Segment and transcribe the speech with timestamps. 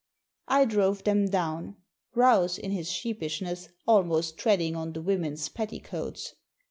[0.47, 1.75] I drove them down;
[2.15, 6.33] Rouse, in his sheepishness, almost treading on the women's petticoats.